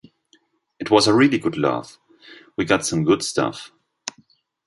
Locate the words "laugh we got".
1.59-2.87